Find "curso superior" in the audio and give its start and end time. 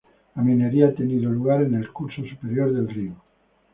1.93-2.73